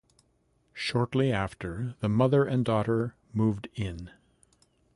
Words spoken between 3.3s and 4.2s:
moved in.